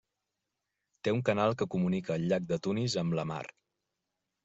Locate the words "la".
3.23-3.31